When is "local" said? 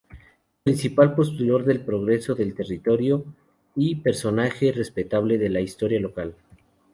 5.99-6.33